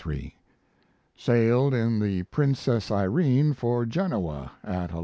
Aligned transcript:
Sailed 1.15 1.75
in 1.75 1.99
the 1.99 2.23
Princess 2.31 2.89
Irene 2.89 3.53
for 3.53 3.85
Genoa 3.85 4.53
at 4.63 4.89
11. 4.89 4.99